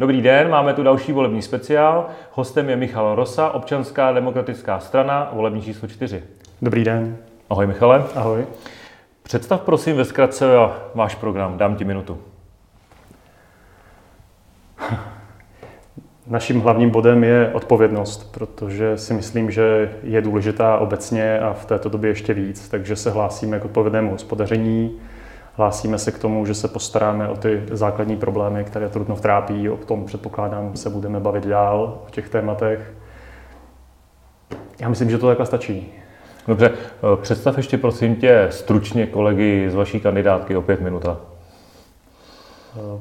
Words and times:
Dobrý 0.00 0.22
den, 0.22 0.50
máme 0.50 0.74
tu 0.74 0.82
další 0.82 1.12
volební 1.12 1.42
speciál. 1.42 2.06
Hostem 2.32 2.68
je 2.68 2.76
Michal 2.76 3.14
Rosa, 3.14 3.50
občanská 3.50 4.12
demokratická 4.12 4.80
strana, 4.80 5.30
volební 5.32 5.62
číslo 5.62 5.88
4. 5.88 6.22
Dobrý 6.62 6.84
den. 6.84 7.16
Ahoj 7.50 7.66
Michale. 7.66 8.04
Ahoj. 8.14 8.46
Představ 9.22 9.60
prosím 9.60 9.96
ve 9.96 10.04
zkratce 10.04 10.46
váš 10.94 11.14
program, 11.14 11.58
dám 11.58 11.76
ti 11.76 11.84
minutu. 11.84 12.18
Naším 16.26 16.60
hlavním 16.60 16.90
bodem 16.90 17.24
je 17.24 17.50
odpovědnost, 17.52 18.32
protože 18.32 18.98
si 18.98 19.14
myslím, 19.14 19.50
že 19.50 19.94
je 20.02 20.20
důležitá 20.20 20.78
obecně 20.78 21.40
a 21.40 21.52
v 21.52 21.64
této 21.64 21.88
době 21.88 22.10
ještě 22.10 22.34
víc, 22.34 22.68
takže 22.68 22.96
se 22.96 23.10
hlásíme 23.10 23.60
k 23.60 23.64
odpovědnému 23.64 24.10
hospodaření, 24.10 25.00
hlásíme 25.56 25.98
se 25.98 26.12
k 26.12 26.18
tomu, 26.18 26.46
že 26.46 26.54
se 26.54 26.68
postaráme 26.68 27.28
o 27.28 27.36
ty 27.36 27.62
základní 27.70 28.16
problémy, 28.16 28.64
které 28.64 28.88
trudno 28.88 29.16
trápí, 29.16 29.70
o 29.70 29.76
tom 29.76 30.04
předpokládám 30.04 30.76
se 30.76 30.90
budeme 30.90 31.20
bavit 31.20 31.46
dál, 31.46 32.00
o 32.06 32.10
těch 32.10 32.28
tématech. 32.28 32.94
Já 34.80 34.88
myslím, 34.88 35.10
že 35.10 35.18
to 35.18 35.26
takhle 35.26 35.46
stačí. 35.46 35.92
Dobře, 36.48 36.70
představ 37.20 37.56
ještě 37.56 37.78
prosím 37.78 38.16
tě 38.16 38.46
stručně 38.50 39.06
kolegy 39.06 39.70
z 39.70 39.74
vaší 39.74 40.00
kandidátky 40.00 40.56
o 40.56 40.62
pět 40.62 40.80
minut. 40.80 41.06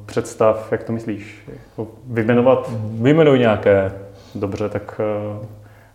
Představ, 0.05 0.71
jak 0.71 0.83
to 0.83 0.93
myslíš? 0.93 1.49
Jako 1.53 1.91
vyjmenovat? 2.07 2.69
Vyjmenuj 3.01 3.39
nějaké. 3.39 3.91
Dobře, 4.35 4.69
tak 4.69 5.01
eh, 5.03 5.47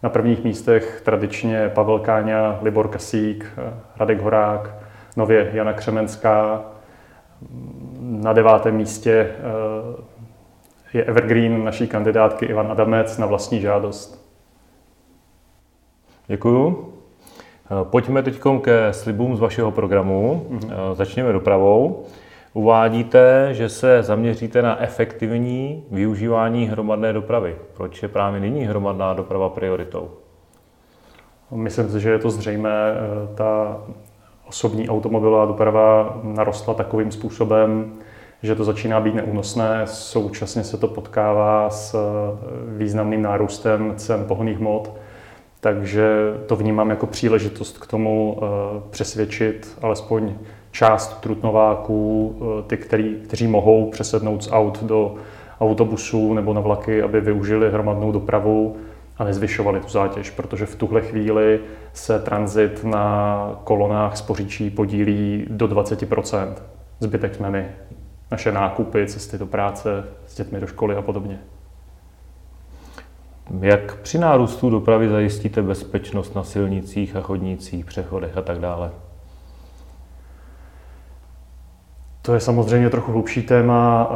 na 0.03 0.09
prvních 0.09 0.45
místech 0.45 1.01
tradičně 1.05 1.69
Pavel 1.69 1.99
Káňa, 1.99 2.59
Libor 2.63 2.89
Kasík, 2.89 3.53
eh, 3.59 3.75
Radek 3.97 4.21
Horák, 4.21 4.71
nově 5.17 5.51
Jana 5.53 5.73
Křemenská. 5.73 6.65
Na 8.01 8.33
devátém 8.33 8.77
místě 8.77 9.13
eh, 9.13 10.03
je 10.95 11.05
Evergreen 11.05 11.65
naší 11.65 11.87
kandidátky 11.87 12.47
Ivan 12.47 12.71
Adamec 12.71 13.19
na 13.19 13.27
vlastní 13.27 13.61
žádost. 13.61 14.25
Děkuju. 16.27 16.93
Pojďme 17.83 18.23
teď 18.23 18.41
ke 18.61 18.93
slibům 18.93 19.37
z 19.37 19.41
vašeho 19.41 19.71
programu. 19.71 20.47
Mm-hmm. 20.51 20.95
Začněme 20.95 21.33
dopravou. 21.33 22.05
Uvádíte, 22.53 23.49
že 23.53 23.69
se 23.69 24.03
zaměříte 24.03 24.63
na 24.63 24.83
efektivní 24.83 25.85
využívání 25.91 26.67
hromadné 26.67 27.13
dopravy. 27.13 27.57
Proč 27.77 28.03
je 28.03 28.09
právě 28.09 28.41
nyní 28.41 28.65
hromadná 28.65 29.13
doprava 29.13 29.49
prioritou? 29.49 30.11
Myslím 31.51 31.89
si, 31.89 32.01
že 32.01 32.11
je 32.11 32.19
to 32.19 32.31
zřejmé. 32.31 32.95
Ta 33.35 33.81
osobní 34.49 34.89
automobilová 34.89 35.45
doprava 35.47 36.17
narostla 36.23 36.75
takovým 36.75 37.13
způsobem, 37.13 37.93
že 38.43 38.55
to 38.55 38.65
začíná 38.65 39.01
být 39.01 39.15
neúnosné. 39.15 39.83
Současně 39.85 40.65
se 40.65 40.77
to 40.77 40.89
potkává 40.89 41.71
s 41.71 41.97
významným 42.77 43.23
nárůstem 43.23 43.93
cen 43.97 44.25
pohonných 44.29 44.59
hmot. 44.59 44.93
Takže 45.61 46.09
to 46.47 46.57
vnímám 46.57 46.91
jako 46.91 47.07
příležitost 47.07 47.79
k 47.79 47.87
tomu 47.87 48.39
eh, 48.39 48.47
přesvědčit 48.91 49.79
alespoň 49.83 50.35
část 50.71 51.21
trutnováků, 51.21 52.37
eh, 52.41 52.63
ty, 52.63 52.77
který, 52.77 53.17
kteří 53.25 53.47
mohou 53.47 53.91
přesednout 53.91 54.45
z 54.45 54.53
aut 54.53 54.83
do 54.83 55.15
autobusů 55.61 56.35
nebo 56.35 56.55
na 56.55 56.61
vlaky, 56.61 57.03
aby 57.03 57.21
využili 57.21 57.71
hromadnou 57.71 58.13
dopravu 58.13 58.77
a 59.17 59.25
nezvyšovali 59.25 59.81
tu 59.81 59.89
zátěž, 59.89 60.31
protože 60.31 60.67
v 60.67 60.77
tuhle 60.77 61.01
chvíli 61.01 61.61
se 61.93 62.19
tranzit 62.19 62.85
na 62.85 63.61
kolonách 63.65 64.17
spoříčí 64.17 64.71
podílí 64.71 65.47
do 65.49 65.69
20% 65.69 66.55
Zbytek 67.01 67.35
jsme 67.35 67.51
my. 67.51 67.69
Naše 68.31 68.53
nákupy, 68.53 69.07
cesty 69.07 69.39
do 69.39 69.47
práce, 69.47 70.05
s 70.27 70.37
dětmi 70.37 70.61
do 70.61 70.67
školy 70.67 70.97
a 70.97 71.03
podobně. 71.03 71.41
Jak 73.61 73.97
při 73.97 74.19
nárůstu 74.19 74.71
dopravy 74.71 75.09
zajistíte 75.09 75.63
bezpečnost 75.63 76.35
na 76.35 76.45
silnicích 76.45 77.17
a 77.17 77.21
chodnících, 77.21 77.85
přechodech 77.85 78.37
a 78.37 78.43
tak 78.43 78.59
dále? 78.59 78.91
To 82.27 82.35
je 82.35 82.41
samozřejmě 82.41 82.91
trochu 82.91 83.13
hlubší 83.13 83.43
téma. 83.43 84.11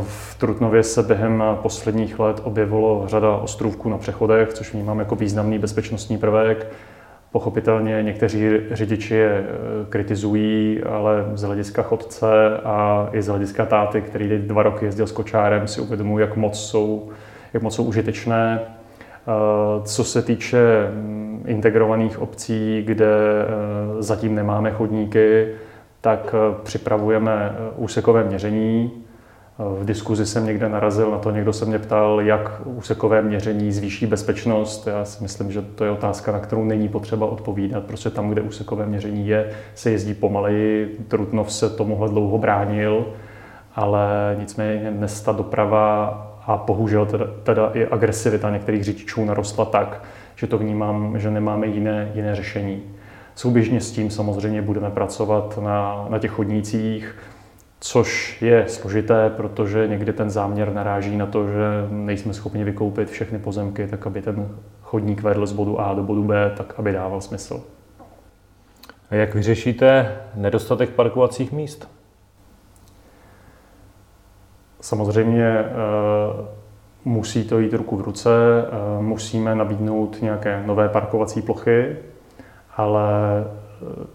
V 0.00 0.34
Trutnově 0.38 0.82
se 0.82 1.02
během 1.02 1.44
posledních 1.62 2.18
let 2.18 2.40
objevilo 2.44 3.04
řada 3.06 3.36
ostrůvků 3.36 3.88
na 3.88 3.98
přechodech, 3.98 4.54
což 4.54 4.72
vnímám 4.72 4.98
jako 4.98 5.14
významný 5.14 5.58
bezpečnostní 5.58 6.18
prvek. 6.18 6.66
Pochopitelně 7.32 8.02
někteří 8.02 8.50
řidiči 8.70 9.14
je 9.14 9.28
e, 9.28 9.44
kritizují, 9.88 10.82
ale 10.82 11.24
z 11.34 11.42
hlediska 11.42 11.82
chodce 11.82 12.58
a 12.64 13.08
i 13.12 13.22
z 13.22 13.26
hlediska 13.26 13.66
táty, 13.66 14.00
který 14.00 14.38
dva 14.38 14.62
roky 14.62 14.84
jezdil 14.84 15.06
s 15.06 15.12
kočárem, 15.12 15.68
si 15.68 15.80
uvědomují, 15.80 16.20
jak 16.20 16.36
moc 16.36 16.60
jsou, 16.60 17.08
jak 17.52 17.62
moc 17.62 17.74
jsou 17.74 17.84
užitečné. 17.84 18.60
E, 18.60 18.66
co 19.82 20.04
se 20.04 20.22
týče 20.22 20.90
mm, 20.92 21.44
integrovaných 21.46 22.22
obcí, 22.22 22.82
kde 22.86 23.06
e, 23.08 24.02
zatím 24.02 24.34
nemáme 24.34 24.70
chodníky, 24.70 25.48
tak 26.00 26.34
eh, 26.34 26.54
připravujeme 26.62 27.52
eh, 27.52 27.70
úsekové 27.76 28.24
měření. 28.24 28.92
Eh, 28.94 29.82
v 29.82 29.84
diskuzi 29.84 30.26
jsem 30.26 30.46
někde 30.46 30.68
narazil 30.68 31.10
na 31.10 31.18
to, 31.18 31.30
někdo 31.30 31.52
se 31.52 31.64
mě 31.64 31.78
ptal, 31.78 32.20
jak 32.20 32.60
úsekové 32.64 33.22
měření 33.22 33.72
zvýší 33.72 34.06
bezpečnost. 34.06 34.86
Já 34.86 35.04
si 35.04 35.22
myslím, 35.22 35.52
že 35.52 35.62
to 35.62 35.84
je 35.84 35.90
otázka, 35.90 36.32
na 36.32 36.38
kterou 36.38 36.64
není 36.64 36.88
potřeba 36.88 37.26
odpovídat. 37.26 37.84
Prostě 37.84 38.10
tam, 38.10 38.30
kde 38.30 38.42
úsekové 38.42 38.86
měření 38.86 39.28
je, 39.28 39.50
se 39.74 39.90
jezdí 39.90 40.14
pomaleji. 40.14 40.98
Trutnov 41.08 41.52
se 41.52 41.70
tomuhle 41.70 42.08
dlouho 42.08 42.38
bránil, 42.38 43.06
ale 43.74 44.36
nicméně 44.38 44.90
dnes 44.90 45.22
ta 45.22 45.32
doprava 45.32 46.24
a 46.46 46.56
bohužel 46.56 47.06
teda, 47.06 47.26
teda 47.42 47.70
i 47.74 47.86
agresivita 47.86 48.50
některých 48.50 48.84
řidičů 48.84 49.24
narostla 49.24 49.64
tak, 49.64 50.02
že 50.36 50.46
to 50.46 50.58
vnímám, 50.58 51.18
že 51.18 51.30
nemáme 51.30 51.66
jiné, 51.66 52.12
jiné 52.14 52.34
řešení. 52.34 52.82
Souběžně 53.38 53.80
s 53.80 53.92
tím 53.92 54.10
samozřejmě 54.10 54.62
budeme 54.62 54.90
pracovat 54.90 55.58
na, 55.62 56.06
na 56.08 56.18
těch 56.18 56.30
chodnících, 56.30 57.14
což 57.80 58.42
je 58.42 58.68
složité, 58.68 59.30
protože 59.30 59.88
někdy 59.88 60.12
ten 60.12 60.30
záměr 60.30 60.72
naráží 60.72 61.16
na 61.16 61.26
to, 61.26 61.46
že 61.46 61.86
nejsme 61.90 62.34
schopni 62.34 62.64
vykoupit 62.64 63.10
všechny 63.10 63.38
pozemky, 63.38 63.86
tak 63.86 64.06
aby 64.06 64.22
ten 64.22 64.48
chodník 64.82 65.22
vedl 65.22 65.46
z 65.46 65.52
bodu 65.52 65.80
A 65.80 65.94
do 65.94 66.02
bodu 66.02 66.24
B, 66.24 66.52
tak 66.56 66.74
aby 66.78 66.92
dával 66.92 67.20
smysl. 67.20 67.62
A 69.10 69.14
jak 69.14 69.34
vyřešíte 69.34 70.16
nedostatek 70.34 70.90
parkovacích 70.90 71.52
míst? 71.52 71.90
Samozřejmě 74.80 75.48
eh, 75.48 75.66
musí 77.04 77.44
to 77.44 77.58
jít 77.58 77.74
ruku 77.74 77.96
v 77.96 78.00
ruce, 78.00 78.30
eh, 78.66 79.02
musíme 79.02 79.54
nabídnout 79.54 80.22
nějaké 80.22 80.62
nové 80.66 80.88
parkovací 80.88 81.42
plochy, 81.42 81.96
ale 82.78 83.44
eh, 83.44 84.06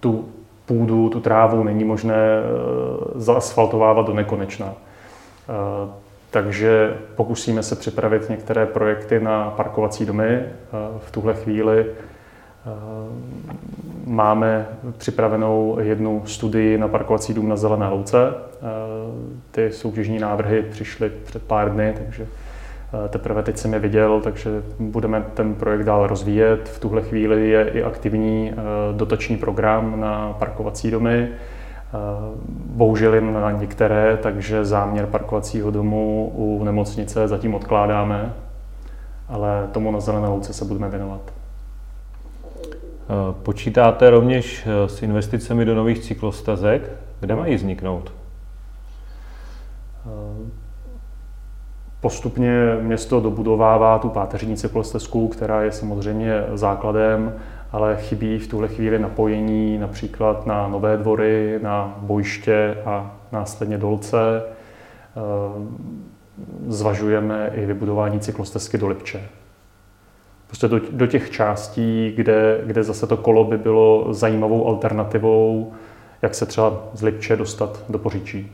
tu 0.00 0.28
půdu, 0.66 1.08
tu 1.08 1.20
trávu 1.20 1.64
není 1.64 1.84
možné 1.84 2.14
eh, 2.14 2.42
zaasfaltovávat 3.14 4.06
do 4.06 4.14
nekonečna. 4.14 4.66
Eh, 4.66 5.90
takže 6.30 6.96
pokusíme 7.16 7.62
se 7.62 7.76
připravit 7.76 8.28
některé 8.28 8.66
projekty 8.66 9.20
na 9.20 9.50
parkovací 9.50 10.06
domy. 10.06 10.42
V 10.98 11.10
tuhle 11.10 11.34
chvíli 11.34 11.86
máme 14.06 14.66
připravenou 14.98 15.78
jednu 15.80 16.22
studii 16.26 16.78
na 16.78 16.88
parkovací 16.88 17.34
dům 17.34 17.48
na 17.48 17.56
Zelené 17.56 17.88
louce. 17.88 18.34
Ty 19.50 19.72
soutěžní 19.72 20.18
návrhy 20.18 20.62
přišly 20.62 21.10
před 21.24 21.42
pár 21.42 21.72
dny, 21.72 21.94
takže 22.04 22.26
teprve 23.08 23.42
teď 23.42 23.56
jsem 23.56 23.72
je 23.74 23.78
viděl, 23.78 24.20
takže 24.20 24.62
budeme 24.78 25.24
ten 25.34 25.54
projekt 25.54 25.84
dál 25.84 26.06
rozvíjet. 26.06 26.68
V 26.68 26.80
tuhle 26.80 27.02
chvíli 27.02 27.50
je 27.50 27.68
i 27.68 27.82
aktivní 27.82 28.52
eh, 28.52 28.56
dotační 28.92 29.36
program 29.36 30.00
na 30.00 30.32
parkovací 30.38 30.90
domy. 30.90 31.28
Eh, 31.28 31.36
bohužel 32.66 33.14
jen 33.14 33.32
na 33.32 33.50
některé, 33.50 34.18
takže 34.22 34.64
záměr 34.64 35.06
parkovacího 35.06 35.70
domu 35.70 36.32
u 36.34 36.64
nemocnice 36.64 37.28
zatím 37.28 37.54
odkládáme, 37.54 38.32
ale 39.28 39.68
tomu 39.72 39.92
na 39.92 40.00
Zelené 40.00 40.28
louce 40.28 40.52
se 40.52 40.64
budeme 40.64 40.88
věnovat. 40.88 41.20
Počítáte 43.42 44.10
rovněž 44.10 44.66
s 44.86 45.02
investicemi 45.02 45.64
do 45.64 45.74
nových 45.74 45.98
cyklostezek? 45.98 46.90
Kde 47.20 47.34
mají 47.34 47.54
vzniknout? 47.54 48.12
Postupně 52.00 52.78
město 52.80 53.20
dobudovává 53.20 53.98
tu 53.98 54.08
páteřní 54.08 54.56
cyklostezku, 54.56 55.28
která 55.28 55.62
je 55.62 55.72
samozřejmě 55.72 56.44
základem, 56.54 57.34
ale 57.72 57.96
chybí 57.96 58.38
v 58.38 58.48
tuhle 58.48 58.68
chvíli 58.68 58.98
napojení 58.98 59.78
například 59.78 60.46
na 60.46 60.68
Nové 60.68 60.96
dvory, 60.96 61.58
na 61.62 61.94
bojiště 61.98 62.76
a 62.84 63.16
následně 63.32 63.78
Dolce. 63.78 64.42
Eh, 64.46 65.20
zvažujeme 66.66 67.50
i 67.54 67.66
vybudování 67.66 68.20
cyklostezky 68.20 68.78
do 68.78 68.88
Lipče. 68.88 69.28
Prostě 70.46 70.68
do, 70.68 70.80
do 70.90 71.06
těch 71.06 71.30
částí, 71.30 72.12
kde, 72.16 72.60
kde 72.64 72.82
zase 72.82 73.06
to 73.06 73.16
kolo 73.16 73.44
by 73.44 73.58
bylo 73.58 74.14
zajímavou 74.14 74.68
alternativou, 74.68 75.72
jak 76.22 76.34
se 76.34 76.46
třeba 76.46 76.82
z 76.94 77.02
Lipče 77.02 77.36
dostat 77.36 77.84
do 77.88 77.98
Poříčí. 77.98 78.52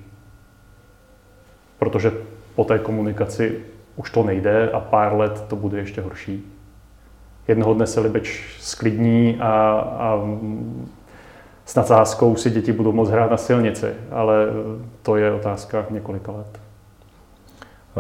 Protože 1.78 2.12
po 2.56 2.64
té 2.64 2.79
komunikaci 2.79 3.58
už 3.97 4.11
to 4.11 4.23
nejde 4.23 4.70
a 4.70 4.81
pár 4.81 5.14
let 5.14 5.44
to 5.49 5.56
bude 5.56 5.79
ještě 5.79 6.00
horší. 6.00 6.53
Jednoho 7.49 7.75
dne 7.75 7.87
se 7.87 8.00
Libeč 8.00 8.56
sklidní 8.61 9.37
a, 9.41 9.53
a 9.99 10.20
s 11.64 11.75
nadsázkou 11.75 12.37
si 12.37 12.50
děti 12.50 12.73
budou 12.73 12.93
moct 12.93 13.11
hrát 13.11 13.31
na 13.31 13.37
silnici, 13.37 13.87
ale 14.11 14.47
to 15.03 15.17
je 15.17 15.32
otázka 15.32 15.87
několika 15.91 16.32
let. 16.32 16.61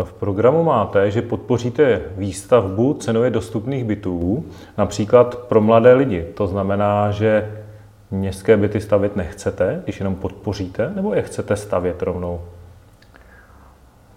V 0.04 0.12
programu 0.12 0.62
máte, 0.62 1.10
že 1.10 1.22
podpoříte 1.22 2.02
výstavbu 2.16 2.94
cenově 2.94 3.30
dostupných 3.30 3.84
bytů, 3.84 4.44
například 4.78 5.34
pro 5.34 5.60
mladé 5.60 5.94
lidi. 5.94 6.26
To 6.34 6.46
znamená, 6.46 7.10
že 7.10 7.62
městské 8.10 8.56
byty 8.56 8.80
stavět 8.80 9.16
nechcete, 9.16 9.80
když 9.84 10.00
jenom 10.00 10.14
podpoříte, 10.14 10.92
nebo 10.94 11.14
je 11.14 11.22
chcete 11.22 11.56
stavět 11.56 12.02
rovnou? 12.02 12.40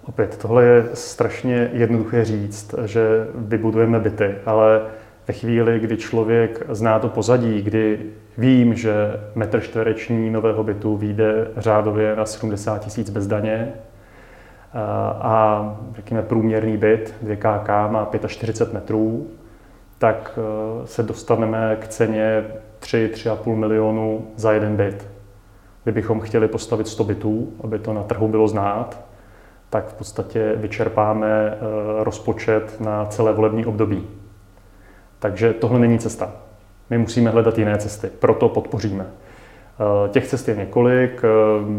Opět, 0.06 0.38
tohle 0.38 0.63
je 0.66 0.86
strašně 0.94 1.69
jednoduché 1.74 2.25
říct, 2.25 2.75
že 2.86 3.28
vybudujeme 3.36 4.00
byty, 4.00 4.36
ale 4.46 4.81
ve 5.28 5.34
chvíli, 5.34 5.80
kdy 5.80 5.98
člověk 5.98 6.66
zná 6.69 7.00
to 7.00 7.10
pozadí, 7.10 7.62
kdy 7.62 8.00
vím, 8.38 8.74
že 8.74 8.94
metr 9.36 9.60
čtvereční 9.60 10.30
nového 10.30 10.63
bytu 10.63 10.98
vyjde 10.98 11.48
řádově 11.57 12.16
na 12.16 12.25
70 12.25 12.78
tisíc 12.78 13.10
bez 13.10 13.28
daně 13.28 13.74
a 15.22 15.78
řekněme 15.96 16.24
průměrný 16.24 16.78
byt 16.78 17.16
2KK 17.25 17.92
má 17.92 18.10
45 18.28 18.74
metrů, 18.74 19.28
tak 19.98 20.40
e, 20.84 20.88
se 20.88 21.04
dostaneme 21.04 21.78
k 21.81 21.88
ceně 21.88 22.45
3-3,5 22.80 23.56
milionu 23.56 24.28
za 24.36 24.52
jeden 24.52 24.75
byt. 24.75 25.07
Kdybychom 25.84 26.19
chtěli 26.19 26.48
postavit 26.48 26.88
100 26.88 27.04
bytů, 27.04 27.54
aby 27.63 27.80
to 27.80 27.94
na 27.94 28.04
trhu 28.04 28.28
bylo 28.28 28.48
znát, 28.48 29.09
tak 29.69 29.88
v 29.88 29.94
podstatě 29.94 30.54
vyčerpáme 30.56 31.27
e, 31.27 31.56
rozpočet 32.04 32.81
na 32.81 33.06
celé 33.06 33.33
volební 33.33 33.66
období. 33.66 34.07
Takže 35.19 35.54
tohle 35.54 35.80
není 35.80 36.00
cesta. 36.00 36.31
My 36.89 36.98
musíme 36.98 37.30
hledat 37.30 37.57
jiné 37.57 37.77
cesty, 37.77 38.07
proto 38.19 38.50
podpoříme. 38.50 39.06
Eh, 39.80 40.10
těch 40.10 40.27
cest 40.27 40.48
je 40.48 40.56
několik. 40.56 41.21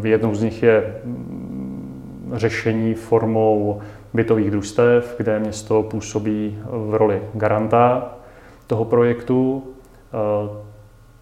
Eh, 0.04 0.08
jednou 0.08 0.34
z 0.34 0.42
nich 0.42 0.62
je 0.62 1.00
mm, 1.04 2.32
řešení 2.34 2.94
formou 2.94 3.80
bytových 4.14 4.50
družstev, 4.50 5.14
kde 5.16 5.38
město 5.38 5.82
působí 5.82 6.58
v 6.64 6.94
roli 6.94 7.22
garanta 7.34 8.14
toho 8.66 8.84
projektu. 8.84 9.64
Eh, 10.12 10.60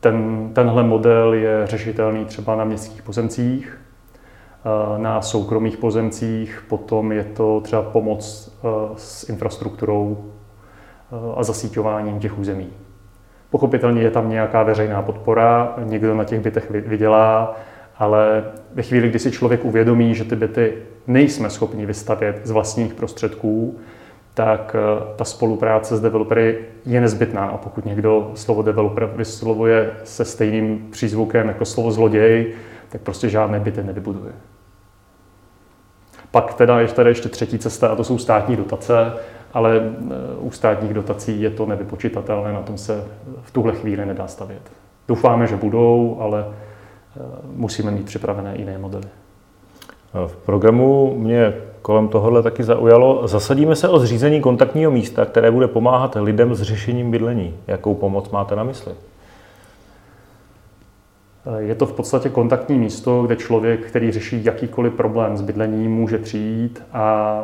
ten, 0.00 0.50
tenhle 0.52 0.82
model 0.82 1.34
je 1.34 1.60
řešitelný 1.64 2.24
třeba 2.24 2.56
na 2.56 2.64
městských 2.64 3.02
pozemcích, 3.02 3.80
na 4.96 5.22
soukromých 5.22 5.76
pozemcích, 5.76 6.64
potom 6.68 7.12
je 7.12 7.24
to 7.24 7.60
třeba 7.60 7.82
pomoc 7.82 8.52
s 8.96 9.28
infrastrukturou 9.28 10.24
a 11.36 11.42
zasíťováním 11.42 12.18
těch 12.18 12.38
území. 12.38 12.68
Pochopitelně 13.50 14.02
je 14.02 14.10
tam 14.10 14.30
nějaká 14.30 14.62
veřejná 14.62 15.02
podpora, 15.02 15.74
někdo 15.84 16.14
na 16.14 16.24
těch 16.24 16.40
bytech 16.40 16.70
vydělá, 16.70 17.56
ale 17.98 18.44
ve 18.74 18.82
chvíli, 18.82 19.08
kdy 19.08 19.18
si 19.18 19.30
člověk 19.30 19.64
uvědomí, 19.64 20.14
že 20.14 20.24
ty 20.24 20.36
byty 20.36 20.72
nejsme 21.06 21.50
schopni 21.50 21.86
vystavět 21.86 22.40
z 22.44 22.50
vlastních 22.50 22.94
prostředků, 22.94 23.78
tak 24.34 24.76
eh, 24.78 25.14
ta 25.16 25.24
spolupráce 25.24 25.96
s 25.96 26.00
developery 26.00 26.58
je 26.86 27.00
nezbytná. 27.00 27.46
A 27.46 27.56
pokud 27.56 27.86
někdo 27.86 28.30
slovo 28.34 28.62
developer 28.62 29.10
vyslovuje 29.16 29.90
se 30.04 30.24
stejným 30.24 30.88
přízvukem 30.90 31.48
jako 31.48 31.64
slovo 31.64 31.90
zloděj, 31.90 32.54
tak 32.88 33.00
prostě 33.00 33.28
žádné 33.28 33.60
byty 33.60 33.82
nevybuduje. 33.82 34.32
Pak 36.30 36.54
teda 36.54 36.80
je 36.80 36.88
tady 36.88 37.10
ještě 37.10 37.28
třetí 37.28 37.58
cesta 37.58 37.88
a 37.88 37.96
to 37.96 38.04
jsou 38.04 38.18
státní 38.18 38.56
dotace 38.56 39.12
ale 39.54 39.76
eh, 39.76 40.14
u 40.38 40.50
státních 40.50 40.94
dotací 40.94 41.42
je 41.42 41.50
to 41.50 41.66
nevypočitatelné, 41.66 42.52
na 42.52 42.62
tom 42.62 42.78
se 42.78 43.04
v 43.42 43.50
tuhle 43.50 43.72
chvíli 43.72 44.06
nedá 44.06 44.26
stavět. 44.26 44.62
Doufáme, 45.08 45.46
že 45.46 45.56
budou, 45.56 46.16
ale 46.20 46.44
eh, 46.48 47.20
musíme 47.54 47.90
mít 47.90 48.06
připravené 48.06 48.52
jiné 48.56 48.78
modely. 48.78 49.08
V 50.26 50.36
programu 50.36 51.14
mě 51.18 51.54
kolem 51.82 52.08
tohohle 52.08 52.42
taky 52.42 52.64
zaujalo. 52.64 53.28
Zasadíme 53.28 53.76
se 53.76 53.88
o 53.88 53.98
zřízení 53.98 54.40
kontaktního 54.40 54.90
místa, 54.90 55.24
které 55.24 55.50
bude 55.50 55.68
pomáhat 55.68 56.16
lidem 56.20 56.54
s 56.54 56.62
řešením 56.62 57.10
bydlení. 57.10 57.54
Jakou 57.66 57.94
pomoc 57.94 58.30
máte 58.30 58.56
na 58.56 58.64
mysli? 58.64 58.92
Eh, 61.46 61.62
je 61.62 61.74
to 61.74 61.86
v 61.86 61.92
podstatě 61.92 62.28
kontaktní 62.28 62.78
místo, 62.78 63.22
kde 63.22 63.36
člověk, 63.36 63.86
který 63.86 64.10
řeší 64.10 64.44
jakýkoliv 64.44 64.92
problém 64.92 65.36
s 65.36 65.40
bydlením, 65.40 65.92
může 65.92 66.18
přijít 66.18 66.82
a 66.92 67.42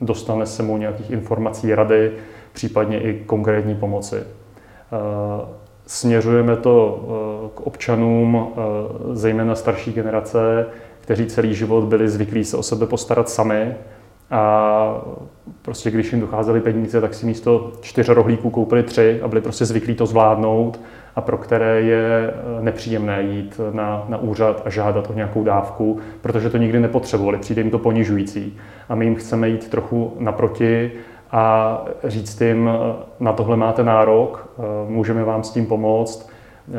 dostane 0.00 0.46
se 0.46 0.62
mu 0.62 0.76
nějakých 0.76 1.10
informací, 1.10 1.74
rady, 1.74 2.12
případně 2.52 3.00
i 3.00 3.24
konkrétní 3.26 3.74
pomoci. 3.74 4.16
Eh, 4.16 5.46
směřujeme 5.86 6.56
to 6.56 7.00
eh, 7.02 7.48
k 7.54 7.60
občanům, 7.60 8.48
eh, 8.52 8.60
zejména 9.16 9.54
starší 9.54 9.92
generace, 9.92 10.66
kteří 11.00 11.26
celý 11.26 11.54
život 11.54 11.84
byli 11.84 12.08
zvyklí 12.08 12.44
se 12.44 12.56
o 12.56 12.62
sebe 12.62 12.86
postarat 12.86 13.28
sami 13.28 13.74
a 14.30 15.04
prostě 15.62 15.90
když 15.90 16.12
jim 16.12 16.20
docházely 16.20 16.60
peníze, 16.60 17.00
tak 17.00 17.14
si 17.14 17.26
místo 17.26 17.72
čtyř 17.80 18.08
rohlíků 18.08 18.50
koupili 18.50 18.82
tři 18.82 19.20
a 19.22 19.28
byli 19.28 19.40
prostě 19.40 19.64
zvyklí 19.64 19.94
to 19.94 20.06
zvládnout 20.06 20.80
a 21.16 21.20
pro 21.20 21.38
které 21.38 21.80
je 21.80 22.34
nepříjemné 22.60 23.22
jít 23.22 23.60
na, 23.72 24.04
na 24.08 24.18
úřad 24.18 24.62
a 24.64 24.70
žádat 24.70 25.10
o 25.10 25.14
nějakou 25.14 25.44
dávku, 25.44 25.98
protože 26.20 26.50
to 26.50 26.56
nikdy 26.56 26.80
nepotřebovali, 26.80 27.38
přijde 27.38 27.62
jim 27.62 27.70
to 27.70 27.78
ponižující. 27.78 28.56
A 28.88 28.94
my 28.94 29.04
jim 29.04 29.14
chceme 29.14 29.48
jít 29.48 29.68
trochu 29.70 30.16
naproti 30.18 30.92
a 31.30 31.84
říct 32.04 32.40
jim, 32.40 32.70
na 33.20 33.32
tohle 33.32 33.56
máte 33.56 33.84
nárok, 33.84 34.48
můžeme 34.88 35.24
vám 35.24 35.42
s 35.42 35.50
tím 35.50 35.66
pomoct, 35.66 36.30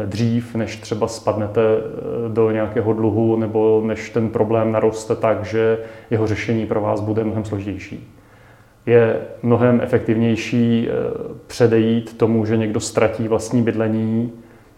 dřív, 0.06 0.56
než 0.56 0.76
třeba 0.76 1.08
spadnete 1.08 1.62
do 2.28 2.52
nějakého 2.52 2.94
dluhu 2.94 3.36
nebo 3.36 3.82
než 3.86 4.10
ten 4.10 4.30
problém 4.30 4.72
naroste 4.72 5.16
tak, 5.16 5.46
že 5.46 5.78
jeho 6.10 6.28
řešení 6.28 6.66
pro 6.66 6.82
vás 6.82 7.02
bude 7.02 7.24
mnohem 7.24 7.46
složitější. 7.46 8.17
Je 8.88 9.22
mnohem 9.44 9.82
efektivnější 9.82 10.90
předejít 11.48 12.18
tomu, 12.18 12.46
že 12.46 12.58
někdo 12.58 12.80
ztratí 12.80 13.28
vlastní 13.28 13.62
bydlení, 13.62 14.32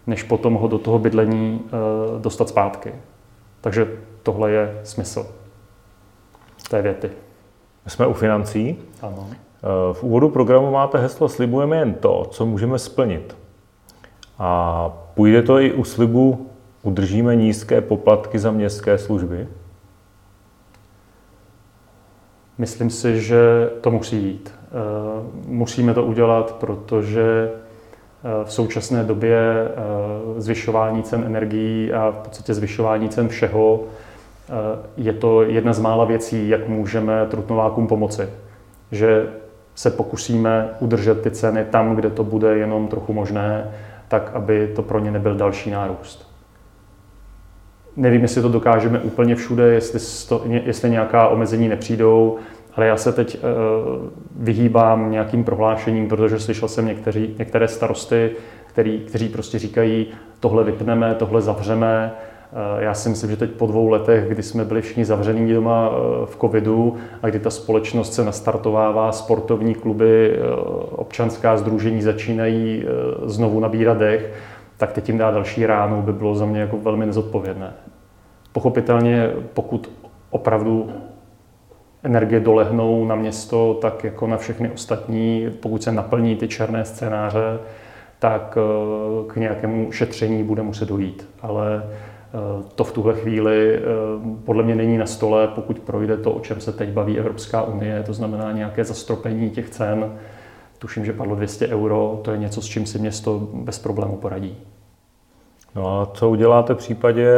než 0.07 0.23
potom 0.23 0.53
ho 0.53 0.67
do 0.67 0.77
toho 0.77 0.99
bydlení 0.99 1.61
dostat 2.21 2.49
zpátky. 2.49 2.93
Takže 3.61 3.87
tohle 4.23 4.51
je 4.51 4.79
smysl 4.83 5.27
té 6.69 6.81
věty. 6.81 7.09
Jsme 7.87 8.07
u 8.07 8.13
financí. 8.13 8.77
Ano. 9.01 9.27
V 9.93 10.03
úvodu 10.03 10.29
programu 10.29 10.71
máte 10.71 10.97
heslo 10.97 11.29
Slibujeme 11.29 11.77
jen 11.77 11.93
to, 11.93 12.27
co 12.31 12.45
můžeme 12.45 12.79
splnit. 12.79 13.37
A 14.39 14.89
půjde 15.15 15.41
to 15.41 15.59
i 15.59 15.73
u 15.73 15.83
slibu 15.83 16.49
Udržíme 16.83 17.35
nízké 17.35 17.81
poplatky 17.81 18.39
za 18.39 18.51
městské 18.51 18.97
služby? 18.97 19.47
Myslím 22.59 22.89
si, 22.89 23.21
že 23.21 23.69
to 23.81 23.91
musí 23.91 24.23
jít. 24.23 24.53
Eh, 24.63 24.71
musíme 25.47 25.93
to 25.93 26.03
udělat, 26.03 26.55
protože 26.59 27.51
eh, 27.51 28.45
v 28.45 28.53
současné 28.53 29.03
době 29.03 29.37
eh, 29.37 30.41
zvyšování 30.41 31.03
cen 31.03 31.23
energií 31.25 31.93
a 31.93 32.11
v 32.11 32.15
podstatě 32.15 32.53
zvyšování 32.53 33.09
cen 33.09 33.27
všeho 33.27 33.83
je 34.97 35.13
to 35.13 35.41
jedna 35.41 35.73
z 35.73 35.79
mála 35.79 36.05
věcí, 36.05 36.49
jak 36.49 36.67
můžeme 36.67 37.25
trutnovákům 37.25 37.87
pomoci. 37.87 38.29
Že 38.91 39.27
se 39.75 39.91
pokusíme 39.91 40.69
udržet 40.79 41.21
ty 41.21 41.31
ceny 41.31 41.65
tam, 41.65 41.95
kde 41.95 42.09
to 42.09 42.23
bude 42.23 42.57
jenom 42.57 42.87
trochu 42.87 43.13
možné, 43.13 43.71
tak 44.07 44.31
aby 44.33 44.71
to 44.75 44.81
pro 44.81 44.99
ně 44.99 45.11
nebyl 45.11 45.35
další 45.35 45.71
nárůst. 45.71 46.28
Nevím, 47.95 48.21
jestli 48.21 48.41
to 48.41 48.49
dokážeme 48.49 48.99
úplně 48.99 49.35
všude, 49.35 49.63
jestli, 49.63 49.99
to, 50.29 50.43
jestli 50.45 50.89
nějaká 50.89 51.27
omezení 51.27 51.67
nepřijdou, 51.67 52.37
ale 52.75 52.87
já 52.87 52.97
se 52.97 53.13
teď 53.13 53.37
uh, 53.37 54.09
vyhýbám 54.35 55.11
nějakým 55.11 55.43
prohlášením, 55.43 56.07
protože 56.07 56.39
slyšel 56.39 56.67
jsem 56.67 56.85
někteří, 56.85 57.35
některé 57.39 57.67
starosty, 57.67 58.31
který, 58.67 58.99
kteří 58.99 59.29
prostě 59.29 59.59
říkají, 59.59 60.07
tohle 60.39 60.63
vypneme, 60.63 61.15
tohle 61.15 61.41
zavřeme, 61.41 62.13
Eh, 62.53 62.83
já 62.83 62.93
si 62.93 63.09
myslím, 63.09 63.29
že 63.29 63.37
teď 63.37 63.51
po 63.51 63.67
dvou 63.67 63.89
letech, 63.89 64.29
kdy 64.29 64.43
jsme 64.43 64.65
byli 64.65 64.81
všichni 64.81 65.05
zavření 65.05 65.53
doma 65.53 65.91
eh, 65.91 66.25
v 66.25 66.37
covidu 66.41 66.95
a 67.23 67.29
kdy 67.29 67.39
ta 67.39 67.49
společnost 67.49 68.13
se 68.13 68.23
nastartovává, 68.23 69.11
sportovní 69.11 69.75
kluby, 69.75 70.31
eh, 70.33 70.39
občanská 70.91 71.57
združení 71.57 72.01
začínají 72.01 72.83
znovu 73.25 73.59
nabírat 73.59 73.97
dech, 73.97 74.33
tak 74.79 74.93
teď 74.93 75.09
jim 75.09 75.17
dá 75.17 75.31
další 75.31 75.65
ránu 75.65 76.01
by 76.01 76.13
bylo 76.13 76.35
za 76.35 76.45
mě 76.45 76.59
jako 76.59 76.77
velmi 76.77 77.05
nezodpovědné. 77.05 77.73
Pochopitelně, 78.51 79.29
pokud 79.53 79.91
opravdu 80.29 80.91
energie 82.03 82.39
dolehnou 82.39 83.05
na 83.05 83.15
město, 83.15 83.73
tak 83.81 84.03
jako 84.03 84.27
na 84.27 84.37
všechny 84.37 84.71
ostatní, 84.71 85.49
pokud 85.59 85.83
se 85.83 85.91
naplní 85.91 86.35
ty 86.35 86.47
černé 86.47 86.85
scénáře, 86.85 87.59
tak 88.19 88.57
k 89.27 89.35
nějakému 89.35 89.91
šetření 89.91 90.43
bude 90.43 90.61
muset 90.61 90.89
dojít. 90.89 91.29
Ale 91.41 91.83
to 92.75 92.83
v 92.83 92.91
tuhle 92.91 93.13
chvíli 93.13 93.79
podle 94.45 94.63
mě 94.63 94.75
není 94.75 94.97
na 94.97 95.05
stole, 95.05 95.47
pokud 95.47 95.79
projde 95.79 96.17
to, 96.17 96.31
o 96.31 96.39
čem 96.39 96.61
se 96.61 96.71
teď 96.71 96.89
baví 96.89 97.19
Evropská 97.19 97.61
unie, 97.61 98.03
to 98.03 98.13
znamená 98.13 98.51
nějaké 98.51 98.83
zastropení 98.83 99.49
těch 99.49 99.69
cen. 99.69 100.11
Tuším, 100.79 101.05
že 101.05 101.13
padlo 101.13 101.35
200 101.35 101.67
euro, 101.67 102.19
to 102.23 102.31
je 102.31 102.37
něco, 102.37 102.61
s 102.61 102.65
čím 102.65 102.85
si 102.85 102.99
město 102.99 103.49
bez 103.53 103.79
problému 103.79 104.17
poradí. 104.17 104.57
No 105.75 106.01
a 106.01 106.05
co 106.05 106.29
uděláte 106.29 106.73
v 106.73 106.77
případě, 106.77 107.31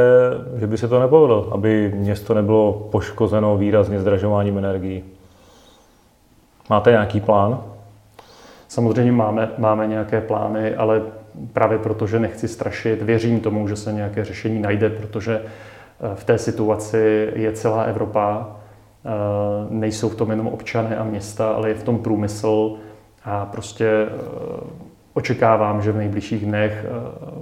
že 0.60 0.68
by 0.68 0.78
se 0.78 0.88
to 0.88 1.00
nepovedlo, 1.00 1.54
aby 1.54 1.94
město 1.96 2.34
nebylo 2.34 2.88
poškozeno 2.92 3.58
výrazně 3.58 4.00
zdražováním 4.00 4.58
energií? 4.58 5.04
Máte 6.70 6.92
nějaký 6.92 7.20
plán? 7.20 7.64
Samozřejmě 8.68 9.12
máme, 9.12 9.52
máme 9.58 9.88
nějaké 9.88 10.22
plány, 10.22 10.76
ale 10.76 11.02
právě 11.54 11.78
protože 11.78 12.20
nechci 12.20 12.48
strašit, 12.48 13.02
věřím 13.02 13.40
tomu, 13.40 13.68
že 13.68 13.76
se 13.76 13.94
nějaké 13.94 14.26
řešení 14.26 14.60
najde, 14.60 14.90
protože 14.90 15.42
eh, 15.42 16.16
v 16.16 16.24
té 16.24 16.38
situaci 16.38 17.32
je 17.36 17.52
celá 17.52 17.84
Evropa. 17.84 18.56
Eh, 19.06 19.10
nejsou 19.70 20.10
v 20.10 20.16
tom 20.16 20.30
jenom 20.30 20.48
občané 20.48 20.98
a 20.98 21.04
města, 21.04 21.52
ale 21.52 21.70
je 21.70 21.76
v 21.76 21.84
tom 21.84 22.00
průmysl 22.00 22.78
a 23.26 23.46
prostě 23.46 23.88
eh, 23.88 24.10
očekávám, 25.14 25.82
že 25.82 25.92
v 25.92 25.98
nejbližších 25.98 26.46
dnech 26.46 26.86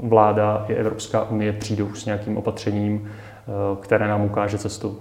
vláda 0.03 0.65
i 0.67 0.74
Evropská 0.74 1.29
unie 1.29 1.53
přijdou 1.53 1.93
s 1.93 2.05
nějakým 2.05 2.38
opatřením, 2.38 3.12
které 3.81 4.07
nám 4.07 4.21
ukáže 4.21 4.57
cestu. 4.57 5.00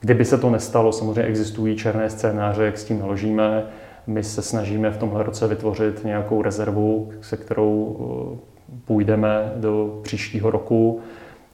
Kdyby 0.00 0.24
se 0.24 0.38
to 0.38 0.50
nestalo, 0.50 0.92
samozřejmě 0.92 1.22
existují 1.22 1.76
černé 1.76 2.10
scénáře, 2.10 2.64
jak 2.64 2.78
s 2.78 2.84
tím 2.84 2.98
naložíme. 2.98 3.66
My 4.06 4.22
se 4.24 4.42
snažíme 4.42 4.90
v 4.90 4.96
tomhle 4.96 5.22
roce 5.22 5.46
vytvořit 5.46 6.04
nějakou 6.04 6.42
rezervu, 6.42 7.12
se 7.20 7.36
kterou 7.36 7.96
eh, 7.98 8.76
půjdeme 8.84 9.52
do 9.56 10.00
příštího 10.02 10.50
roku 10.50 11.00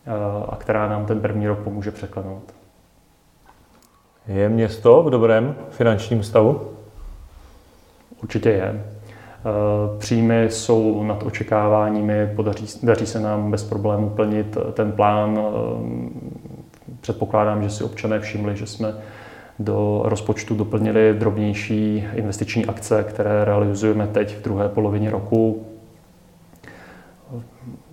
eh, 0.06 0.10
a 0.48 0.56
která 0.56 0.88
nám 0.88 1.06
ten 1.06 1.20
první 1.20 1.46
rok 1.46 1.58
pomůže 1.58 1.90
překlenout. 1.90 2.54
Je 4.26 4.48
město 4.48 5.02
v 5.02 5.10
dobrém 5.10 5.54
finančním 5.70 6.22
stavu? 6.22 6.60
Určitě 8.22 8.50
je. 8.50 8.84
Eh, 9.40 9.98
příjmy 9.98 10.44
jsou 10.50 11.02
nad 11.02 11.22
očekáváními, 11.22 12.32
podaří, 12.36 12.66
daří 12.82 13.06
se 13.06 13.20
nám 13.20 13.50
bez 13.50 13.64
problémů 13.64 14.10
plnit 14.10 14.56
ten 14.72 14.92
plán. 14.92 15.40
Předpokládám, 17.00 17.62
že 17.62 17.70
si 17.70 17.84
občané 17.84 18.20
všimli, 18.20 18.56
že 18.56 18.66
jsme 18.66 18.94
do 19.58 20.02
rozpočtu 20.04 20.54
doplnili 20.54 21.14
drobnější 21.14 22.06
investiční 22.14 22.66
akce, 22.66 23.04
které 23.08 23.44
realizujeme 23.44 24.06
teď 24.06 24.36
v 24.36 24.42
druhé 24.42 24.68
polovině 24.68 25.10
roku. 25.10 25.66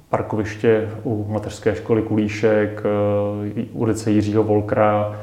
Parkoviště 0.09 0.89
u 1.03 1.25
mateřské 1.29 1.75
školy 1.75 2.01
Kulíšek, 2.01 2.83
ulice 3.73 4.11
Jiřího 4.11 4.43
Volkra. 4.43 5.19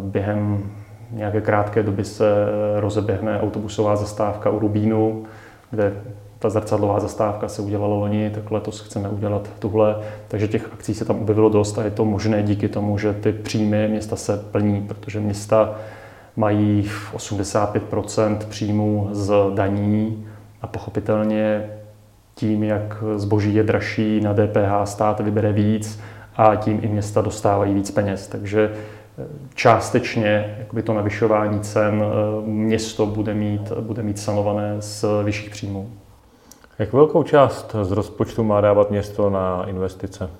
Během 0.00 0.70
nějaké 1.14 1.40
krátké 1.40 1.82
doby 1.82 2.04
se 2.04 2.24
rozeběhne 2.76 3.40
autobusová 3.40 3.96
zastávka 3.96 4.50
u 4.50 4.58
Rubínu, 4.58 5.24
kde 5.70 5.92
ta 6.38 6.50
zrcadlová 6.50 7.00
zastávka 7.00 7.48
se 7.48 7.62
udělala 7.62 7.94
loni, 7.94 8.30
tak 8.30 8.50
letos 8.50 8.80
chceme 8.80 9.08
udělat 9.08 9.48
tuhle. 9.58 9.96
Takže 10.28 10.48
těch 10.48 10.68
akcí 10.72 10.94
se 10.94 11.04
tam 11.04 11.20
objevilo 11.20 11.48
dost 11.48 11.78
a 11.78 11.84
je 11.84 11.90
to 11.90 12.04
možné 12.04 12.42
díky 12.42 12.68
tomu, 12.68 12.98
že 12.98 13.12
ty 13.12 13.32
příjmy 13.32 13.88
města 13.88 14.16
se 14.16 14.36
plní, 14.36 14.80
protože 14.80 15.20
města 15.20 15.74
mají 16.36 16.90
85% 17.16 18.38
příjmů 18.38 19.08
z 19.12 19.32
daní 19.54 20.26
a 20.62 20.66
pochopitelně 20.66 21.70
tím, 22.34 22.64
jak 22.64 23.04
zboží 23.16 23.54
je 23.54 23.62
dražší, 23.62 24.20
na 24.20 24.34
DPH 24.34 24.84
stát 24.84 25.20
vybere 25.20 25.52
víc 25.52 26.00
a 26.36 26.56
tím 26.56 26.78
i 26.82 26.88
města 26.88 27.22
dostávají 27.22 27.74
víc 27.74 27.90
peněz. 27.90 28.28
Takže 28.28 28.70
eh, 28.72 29.03
částečně 29.54 30.56
jakoby 30.58 30.82
to 30.82 30.94
navyšování 30.94 31.60
cen 31.60 32.02
eh, 32.02 32.46
město 32.46 33.06
bude 33.06 33.34
mít, 33.34 33.72
bude 33.72 34.02
mít 34.02 34.18
sanované 34.18 34.76
z 34.78 35.04
vyšších 35.24 35.50
příjmů. 35.50 35.90
Jak 36.78 36.92
velkou 36.92 37.22
část 37.22 37.76
z 37.82 37.90
rozpočtu 37.90 38.44
má 38.44 38.60
dávat 38.60 38.90
město 38.90 39.30
na 39.30 39.64
investice? 39.68 40.30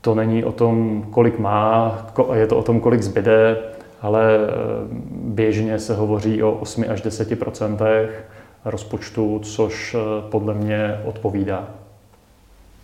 To 0.00 0.14
není 0.14 0.44
o 0.44 0.52
tom, 0.52 1.02
kolik 1.10 1.38
má, 1.38 1.98
je 2.34 2.46
to 2.46 2.58
o 2.58 2.62
tom, 2.62 2.80
kolik 2.80 3.02
zbyde, 3.02 3.56
ale 4.00 4.36
eh, 4.36 4.48
běžně 5.12 5.78
se 5.78 5.94
hovoří 5.94 6.42
o 6.42 6.52
8 6.52 6.84
až 6.88 7.04
10% 7.04 8.08
rozpočtu, 8.64 9.40
což 9.44 9.94
eh, 9.94 10.30
podle 10.30 10.54
mě 10.54 11.00
odpovídá. 11.04 11.68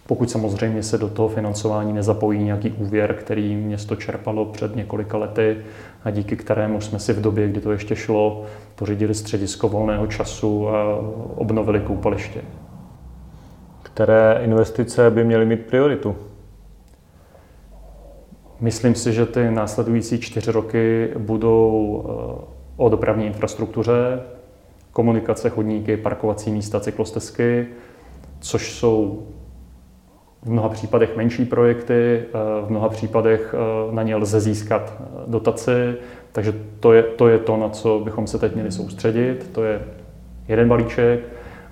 Pokud 0.09 0.31
samozřejmě 0.31 0.83
se 0.83 0.99
do 0.99 1.09
toho 1.09 1.29
financování 1.29 1.93
nezapojí 1.93 2.45
nějaký 2.45 2.73
úvěr, 2.73 3.15
který 3.15 3.57
město 3.57 3.97
čerpalo 3.97 4.47
před 4.47 4.77
několika 4.77 5.19
lety 5.19 5.57
a 6.05 6.11
díky 6.11 6.37
kterému 6.37 6.81
jsme 6.81 6.99
si 6.99 7.12
v 7.12 7.21
době, 7.21 7.49
kdy 7.49 7.61
to 7.61 7.73
ještě 7.73 7.97
šlo, 7.97 8.45
pořídili 8.75 9.15
středisko 9.15 9.69
volného 9.69 10.07
času 10.07 10.69
a 10.69 10.99
obnovili 11.35 11.81
koupaliště. 11.81 12.41
Které 13.83 14.41
investice 14.45 15.11
by 15.11 15.25
měly 15.25 15.47
mít 15.47 15.67
prioritu? 15.67 16.17
Myslím 18.61 18.95
si, 18.95 19.12
že 19.12 19.27
ty 19.27 19.50
následující 19.50 20.21
čtyři 20.21 20.53
roky 20.53 21.09
budou 21.19 22.05
eh, 22.05 22.45
o 22.77 22.88
dopravní 22.88 23.27
infrastruktuře, 23.27 24.21
komunikace, 24.93 25.50
chodníky, 25.50 25.97
parkovací 25.97 26.50
místa, 26.50 26.81
cyklostezky, 26.81 27.67
což 28.41 28.73
jsou 28.73 29.27
v 30.42 30.50
mnoha 30.50 30.68
případech 30.68 31.16
menší 31.16 31.45
projekty, 31.45 32.23
eh, 32.23 32.66
v 32.66 32.71
mnoha 32.71 32.88
případech 32.88 33.54
eh, 33.54 33.95
na 33.95 34.02
ně 34.02 34.16
lze 34.16 34.40
získat 34.40 35.02
dotaci, 35.26 35.95
takže 36.33 36.52
to 36.80 36.92
je, 36.92 37.02
to 37.02 37.28
je 37.28 37.38
to, 37.38 37.57
na 37.57 37.68
co 37.68 38.00
bychom 38.04 38.26
se 38.26 38.38
teď 38.38 38.54
měli 38.54 38.73
soustředit. 38.73 39.50
To 39.52 39.64
je 39.64 39.80
jeden 40.49 40.68
balíček 40.68 41.21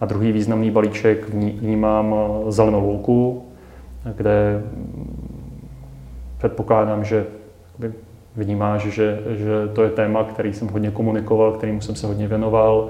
a 0.01 0.07
druhý 0.07 0.33
významný 0.33 0.71
balíček 0.71 1.29
vnímám 1.29 2.15
zelenou 2.49 2.87
louku, 2.87 3.47
kde 4.17 4.63
předpokládám, 6.39 7.05
že 7.05 7.27
vnímáš, 8.37 8.83
že, 8.83 9.19
že 9.29 9.69
to 9.73 9.83
je 9.83 9.91
téma, 9.91 10.25
který 10.25 10.53
jsem 10.53 10.69
hodně 10.69 10.91
komunikoval, 10.91 11.53
kterým 11.53 11.81
jsem 11.81 11.95
se 11.95 12.07
hodně 12.07 12.29
věnoval. 12.29 12.89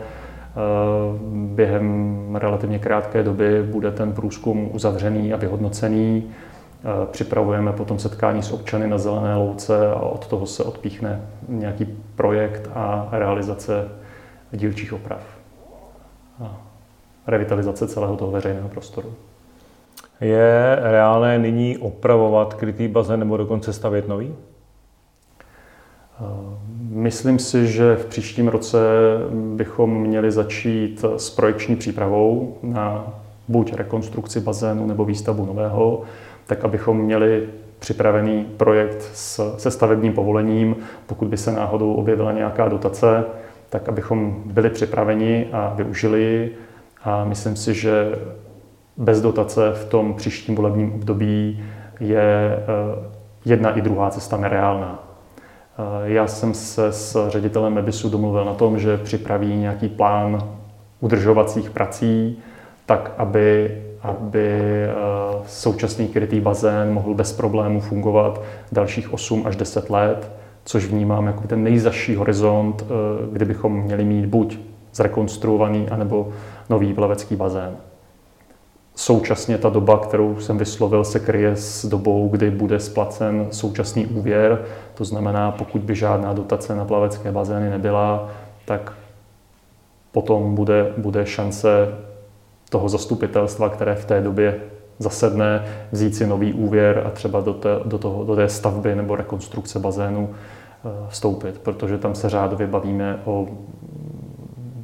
Eh, 0.56 1.18
během 1.30 2.36
relativně 2.36 2.78
krátké 2.78 3.22
doby 3.22 3.62
bude 3.62 3.92
ten 3.92 4.12
průzkum 4.12 4.70
uzavřený 4.72 5.32
a 5.32 5.36
vyhodnocený. 5.36 6.24
Eh, 6.24 7.06
připravujeme 7.10 7.72
potom 7.72 7.98
setkání 7.98 8.42
s 8.42 8.52
občany 8.52 8.86
na 8.86 8.98
Zelené 8.98 9.36
louce 9.36 9.88
a 9.88 10.00
od 10.00 10.26
toho 10.26 10.46
se 10.46 10.64
odpíchne 10.64 11.20
nějaký 11.48 11.84
projekt 12.14 12.70
a 12.74 13.08
realizace 13.12 13.88
dílčích 14.52 14.92
oprav. 14.92 15.22
A 16.42 16.60
revitalizace 17.26 17.88
celého 17.88 18.16
toho 18.16 18.30
veřejného 18.30 18.68
prostoru. 18.68 19.14
Je 20.20 20.78
reálné 20.80 21.38
nyní 21.38 21.78
opravovat 21.78 22.54
krytý 22.54 22.88
bazén 22.88 23.20
nebo 23.20 23.36
dokonce 23.36 23.72
stavět 23.72 24.08
nový? 24.08 24.34
Myslím 26.90 27.38
si, 27.38 27.66
že 27.66 27.96
v 27.96 28.06
příštím 28.06 28.48
roce 28.48 28.78
bychom 29.54 30.00
měli 30.00 30.30
začít 30.30 31.04
s 31.16 31.30
projekční 31.30 31.76
přípravou 31.76 32.58
na 32.62 33.14
buď 33.48 33.72
rekonstrukci 33.74 34.40
bazénu 34.40 34.86
nebo 34.86 35.04
výstavbu 35.04 35.46
nového, 35.46 36.02
tak 36.46 36.64
abychom 36.64 36.98
měli 36.98 37.48
připravený 37.78 38.44
projekt 38.56 39.10
s, 39.14 39.56
se 39.56 39.70
stavebním 39.70 40.12
povolením, 40.12 40.76
pokud 41.06 41.28
by 41.28 41.36
se 41.36 41.52
náhodou 41.52 41.94
objevila 41.94 42.32
nějaká 42.32 42.68
dotace, 42.68 43.24
tak 43.70 43.88
abychom 43.88 44.42
byli 44.46 44.70
připraveni 44.70 45.46
a 45.52 45.74
využili 45.76 46.22
ji. 46.22 46.56
A 47.04 47.24
myslím 47.24 47.56
si, 47.56 47.74
že 47.74 48.18
bez 48.96 49.20
dotace 49.20 49.72
v 49.72 49.84
tom 49.84 50.14
příštím 50.14 50.54
volebním 50.54 50.92
období 50.92 51.64
je 52.00 52.56
eh, 52.58 53.08
jedna 53.44 53.70
i 53.70 53.80
druhá 53.80 54.10
cesta 54.10 54.36
nereálná. 54.36 55.05
Eh, 55.78 56.12
já 56.12 56.26
jsem 56.26 56.54
se 56.54 56.92
s 56.92 57.28
ředitelem 57.28 57.74
MEBISu 57.74 58.08
domluvil 58.08 58.44
na 58.44 58.54
tom, 58.54 58.78
že 58.78 58.96
připraví 58.96 59.56
nějaký 59.56 59.88
plán 59.88 60.38
udržovacích 61.00 61.70
prací, 61.70 62.38
tak 62.86 63.12
aby, 63.18 63.78
aby 64.02 64.48
eh, 64.48 64.94
současný 65.46 66.08
krytý 66.08 66.40
bazén 66.40 66.92
mohl 66.92 67.14
bez 67.14 67.32
problémů 67.32 67.80
fungovat 67.80 68.40
dalších 68.72 69.12
8 69.12 69.42
až 69.46 69.56
10 69.56 69.90
let, 69.90 70.32
což 70.64 70.86
vnímám 70.86 71.26
jako 71.26 71.48
ten 71.48 71.62
nejzaší 71.62 72.14
horizont, 72.14 72.84
kdybychom 73.32 73.82
měli 73.82 74.04
mít 74.04 74.26
buď 74.26 74.58
zrekonstruovaný, 74.94 75.88
anebo 75.88 76.28
nový 76.70 76.94
plavecký 76.94 77.36
bazén. 77.36 77.76
Současně 78.98 79.58
ta 79.58 79.68
doba, 79.68 79.98
kterou 79.98 80.40
jsem 80.40 80.58
vyslovil, 80.58 81.04
se 81.04 81.20
kryje 81.20 81.56
s 81.56 81.86
dobou, 81.86 82.28
kdy 82.28 82.50
bude 82.50 82.80
splacen 82.80 83.46
současný 83.50 84.06
úvěr. 84.06 84.64
To 84.94 85.04
znamená, 85.04 85.50
pokud 85.50 85.80
by 85.80 85.94
žádná 85.94 86.32
dotace 86.32 86.76
na 86.76 86.84
plavecké 86.84 87.32
bazény 87.32 87.70
nebyla, 87.70 88.30
tak 88.64 88.92
potom 90.12 90.54
bude, 90.54 90.92
bude 90.96 91.26
šance 91.26 91.68
toho 92.70 92.88
zastupitelstva, 92.88 93.68
které 93.68 93.94
v 93.94 94.04
té 94.04 94.20
době 94.20 94.60
zasedne, 94.98 95.64
vzít 95.92 96.14
si 96.14 96.26
nový 96.26 96.52
úvěr 96.52 97.02
a 97.06 97.10
třeba 97.10 97.40
do 97.40 97.54
té, 97.54 97.68
do 97.84 97.98
toho, 97.98 98.24
do 98.24 98.36
té 98.36 98.48
stavby 98.48 98.94
nebo 98.94 99.16
rekonstrukce 99.16 99.78
bazénu 99.78 100.30
eh, 100.30 100.88
vstoupit, 101.08 101.58
protože 101.58 101.98
tam 101.98 102.14
se 102.14 102.28
řádově 102.28 102.66
bavíme 102.66 103.20
o 103.24 103.46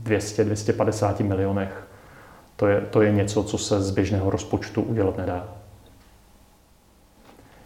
200-250 0.04 1.25
milionech. 1.25 1.91
To 2.62 2.69
je, 2.69 2.81
to 2.81 3.02
je 3.02 3.12
něco, 3.12 3.42
co 3.42 3.59
se 3.59 3.81
z 3.81 3.90
běžného 3.90 4.31
rozpočtu 4.31 4.83
udělat 4.83 5.16
nedá. 5.16 5.49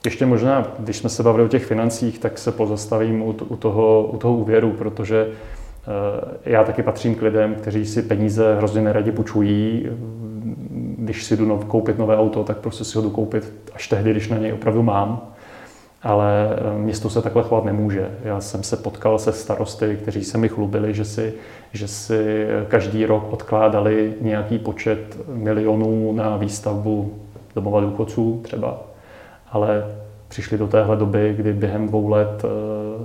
Ještě 0.04 0.26
možná, 0.26 0.72
když 0.78 0.96
jsme 0.96 1.08
se 1.08 1.22
bavili 1.22 1.44
o 1.44 1.48
těch 1.48 1.66
financích, 1.66 2.18
tak 2.18 2.38
se 2.38 2.52
pozastavím 2.52 3.22
u, 3.22 3.36
u, 3.48 3.56
toho, 3.56 4.04
u 4.12 4.16
toho 4.16 4.36
úvěru, 4.36 4.70
protože 4.70 5.26
eh, 5.28 6.50
já 6.50 6.64
taky 6.64 6.82
patřím 6.82 7.14
k 7.14 7.22
lidem, 7.22 7.54
kteří 7.54 7.86
si 7.86 8.02
peníze 8.02 8.56
hrozně 8.56 8.80
neradi 8.80 9.12
půjčují. 9.12 9.88
Když 10.98 11.24
si 11.24 11.36
jdu 11.36 11.58
koupit 11.58 11.98
nové 11.98 12.16
auto, 12.16 12.44
tak 12.44 12.58
prostě 12.58 12.84
si 12.84 12.98
ho 12.98 13.04
jdu 13.04 13.10
koupit 13.10 13.52
až 13.74 13.88
tehdy, 13.88 14.10
když 14.10 14.28
na 14.28 14.38
něj 14.38 14.52
opravdu 14.52 14.82
mám. 14.82 15.34
Ale 16.02 16.48
eh, 16.50 16.78
město 16.78 17.10
se 17.10 17.22
takhle 17.22 17.42
chovat 17.42 17.64
nemůže. 17.64 18.10
Já 18.24 18.40
jsem 18.40 18.62
se 18.62 18.76
potkal 18.76 19.18
se 19.18 19.32
starosty, 19.32 19.98
kteří 20.02 20.24
se 20.24 20.38
mi 20.38 20.48
chlubili, 20.48 20.94
že 20.94 21.04
si, 21.04 21.34
že 21.72 21.88
si 21.88 22.46
každý 22.68 23.06
rok 23.06 23.32
odkládali 23.32 24.14
nějaký 24.20 24.58
počet 24.58 25.18
milionů 25.28 26.12
na 26.12 26.36
výstavbu 26.36 27.14
domova 27.54 27.80
důchodců 27.80 28.40
třeba 28.44 28.86
ale 29.56 29.84
přišli 30.28 30.58
do 30.58 30.66
téhle 30.66 30.96
doby, 30.96 31.34
kdy 31.36 31.52
během 31.52 31.88
dvou 31.88 32.08
let 32.08 32.44
eh, 32.44 32.48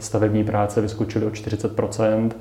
stavební 0.01 0.43
práce 0.43 0.81
vyskočily 0.81 1.25
o 1.25 1.29
40% 1.29 2.31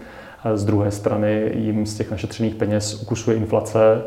a 0.42 0.56
z 0.56 0.64
druhé 0.64 0.90
strany 0.90 1.50
jim 1.54 1.86
z 1.86 1.96
těch 1.96 2.10
našetřených 2.10 2.54
peněz 2.54 3.02
ukusuje 3.02 3.36
inflace 3.36 4.02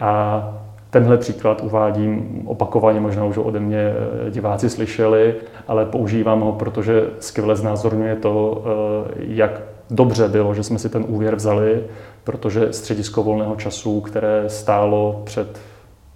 a 0.00 0.65
Tenhle 0.96 1.16
příklad 1.16 1.60
uvádím 1.64 2.42
opakovaně, 2.46 3.00
možná 3.00 3.24
už 3.24 3.36
ode 3.36 3.60
mě 3.60 3.78
eh, 4.26 4.30
diváci 4.30 4.70
slyšeli, 4.70 5.34
ale 5.68 5.86
používám 5.86 6.40
ho, 6.40 6.52
protože 6.52 7.06
skvěle 7.20 7.56
znázorňuje 7.56 8.16
to, 8.16 8.64
eh, 8.64 9.14
jak 9.18 9.62
dobře 9.90 10.28
bylo, 10.28 10.54
že 10.54 10.62
jsme 10.62 10.78
si 10.78 10.88
ten 10.88 11.04
úvěr 11.08 11.34
vzali, 11.34 11.84
protože 12.24 12.72
středisko 12.72 13.22
volného 13.22 13.56
času, 13.56 14.00
které 14.00 14.44
stálo 14.46 15.22
před 15.24 15.60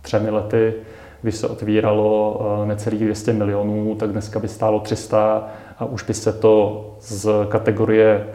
třemi 0.02 0.30
lety, 0.30 0.74
když 1.22 1.36
se 1.36 1.48
otvíralo 1.48 2.40
eh, 2.62 2.66
necelých 2.66 3.04
200 3.04 3.32
milionů, 3.32 3.94
tak 3.94 4.10
dneska 4.10 4.38
by 4.38 4.48
stálo 4.48 4.80
300 4.80 5.48
a 5.78 5.84
už 5.84 6.02
by 6.02 6.14
se 6.14 6.32
to 6.32 6.86
z 7.00 7.30
kategorie 7.48 8.26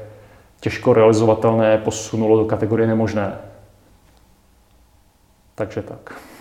těžko 0.60 0.94
realizovatelné 0.94 1.78
posunulo 1.78 2.38
do 2.38 2.46
kategorie 2.46 2.88
nemožné. 2.88 3.38
Takže 5.56 5.82
tak. 5.82 6.35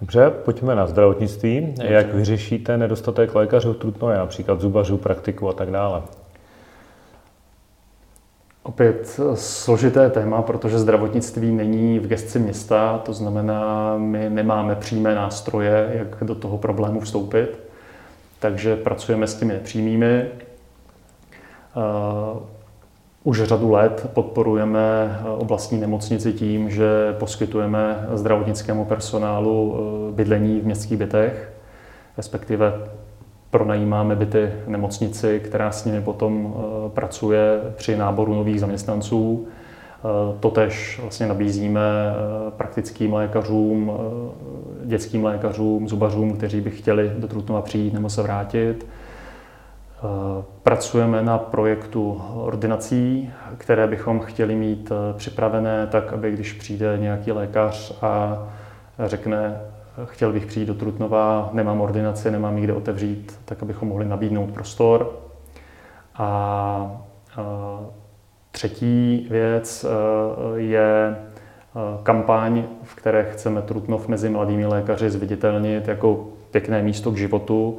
Dobře, 0.00 0.30
pojďme 0.30 0.74
na 0.74 0.86
zdravotnictví. 0.86 1.60
Dobře. 1.60 1.86
Jak 1.86 2.14
vyřešíte 2.14 2.76
nedostatek 2.76 3.34
lékařů 3.34 3.72
v 3.72 3.76
Trutnově, 3.76 4.16
například 4.16 4.60
zubařů, 4.60 4.96
praktiků 4.96 5.48
a 5.48 5.52
tak 5.52 5.70
dále? 5.70 6.02
Opět 8.62 9.20
složité 9.34 10.10
téma, 10.10 10.42
protože 10.42 10.78
zdravotnictví 10.78 11.52
není 11.52 11.98
v 11.98 12.06
gestci 12.06 12.38
města, 12.38 12.98
to 12.98 13.12
znamená, 13.12 13.94
my 13.98 14.30
nemáme 14.30 14.74
přímé 14.74 15.14
nástroje, 15.14 15.90
jak 15.92 16.24
do 16.24 16.34
toho 16.34 16.58
problému 16.58 17.00
vstoupit, 17.00 17.58
takže 18.38 18.76
pracujeme 18.76 19.26
s 19.26 19.34
těmi 19.34 19.52
nepřímými. 19.52 20.26
Už 23.26 23.42
řadu 23.42 23.70
let 23.70 24.10
podporujeme 24.14 25.18
oblastní 25.38 25.80
nemocnici 25.80 26.32
tím, 26.32 26.70
že 26.70 27.16
poskytujeme 27.18 28.06
zdravotnickému 28.12 28.84
personálu 28.84 29.70
uh, 29.70 30.14
bydlení 30.14 30.60
v 30.60 30.64
městských 30.64 30.98
bytech, 30.98 31.52
respektive 32.16 32.72
pronajímáme 33.50 34.16
byty 34.16 34.52
v 34.66 34.68
nemocnici, 34.68 35.40
která 35.44 35.70
s 35.72 35.84
nimi 35.84 36.00
potom 36.00 36.54
eh, 36.56 36.88
pracuje 36.88 37.60
při 37.76 37.96
náboru 37.96 38.34
nových 38.34 38.60
zaměstnanců. 38.60 39.46
Eh, 39.46 40.38
totež 40.40 40.98
vlastně 41.00 41.26
nabízíme 41.26 41.80
eh, 41.80 42.50
praktickým 42.50 43.14
lékařům, 43.14 43.92
dětským 44.84 45.24
lékařům, 45.24 45.88
zubařům, 45.88 46.36
kteří 46.36 46.60
by 46.60 46.70
chtěli 46.70 47.12
do 47.18 47.28
Trutnova 47.28 47.62
přijít 47.62 47.94
nebo 47.94 48.10
se 48.10 48.22
vrátit. 48.22 48.86
Pracujeme 50.62 51.22
na 51.22 51.38
projektu 51.38 52.22
ordinací, 52.34 53.32
které 53.58 53.86
bychom 53.86 54.20
chtěli 54.20 54.54
mít 54.54 54.92
připravené 55.16 55.86
tak, 55.86 56.12
aby 56.12 56.30
když 56.30 56.52
přijde 56.52 56.98
nějaký 57.00 57.32
lékař 57.32 57.98
a 58.02 58.38
řekne, 59.04 59.60
chtěl 60.04 60.32
bych 60.32 60.46
přijít 60.46 60.66
do 60.66 60.74
Trutnova, 60.74 61.50
nemám 61.52 61.80
ordinaci, 61.80 62.30
nemám 62.30 62.56
nikde 62.56 62.72
otevřít, 62.72 63.40
tak 63.44 63.62
abychom 63.62 63.88
mohli 63.88 64.04
nabídnout 64.04 64.50
prostor. 64.50 65.12
A, 66.14 67.00
třetí 68.50 69.26
věc 69.30 69.86
je 70.56 71.16
kampaň, 72.02 72.64
v 72.82 72.94
které 72.94 73.24
chceme 73.24 73.62
Trutnov 73.62 74.08
mezi 74.08 74.28
mladými 74.28 74.66
lékaři 74.66 75.10
zviditelnit 75.10 75.88
jako 75.88 76.26
pěkné 76.50 76.82
místo 76.82 77.10
k 77.10 77.16
životu, 77.16 77.78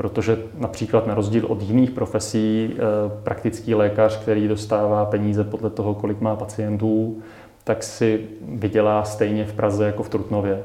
protože 0.00 0.38
například 0.58 1.06
na 1.06 1.14
rozdíl 1.14 1.46
od 1.46 1.62
jiných 1.62 1.90
profesí 1.90 2.72
e, 2.72 2.78
praktický 3.22 3.74
lékař, 3.74 4.16
který 4.16 4.48
dostává 4.48 5.04
peníze 5.04 5.44
podle 5.44 5.70
toho, 5.70 5.94
kolik 5.94 6.20
má 6.20 6.36
pacientů, 6.36 7.22
tak 7.64 7.82
si 7.82 8.20
vydělá 8.48 9.04
stejně 9.04 9.44
v 9.44 9.52
Praze 9.52 9.86
jako 9.86 10.02
v 10.02 10.08
Trutnově. 10.08 10.62